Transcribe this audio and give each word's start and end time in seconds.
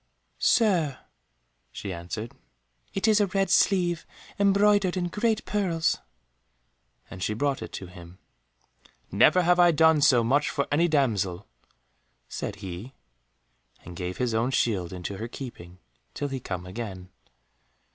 "Sir," 0.39 0.97
she 1.71 1.93
answered, 1.93 2.31
"it 2.95 3.07
is 3.07 3.19
a 3.21 3.27
red 3.27 3.51
sleeve, 3.51 4.07
embroidered 4.39 4.97
in 4.97 5.09
great 5.09 5.45
pearls," 5.45 5.99
and 7.11 7.21
she 7.21 7.35
brought 7.35 7.61
it 7.61 7.71
to 7.73 7.85
him. 7.85 8.17
"Never 9.11 9.43
have 9.43 9.59
I 9.59 9.69
done 9.69 10.01
so 10.01 10.23
much 10.23 10.49
for 10.49 10.67
any 10.71 10.87
damsel," 10.87 11.45
said 12.27 12.55
he, 12.65 12.95
and 13.85 13.95
gave 13.95 14.17
his 14.17 14.33
own 14.33 14.49
shield 14.49 14.91
into 14.91 15.17
her 15.17 15.27
keeping, 15.27 15.77
till 16.15 16.29
he 16.29 16.39
came 16.39 16.65
again. 16.65 17.09